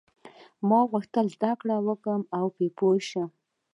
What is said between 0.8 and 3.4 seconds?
غوښتل تا زده کړم او په تا پوه شم.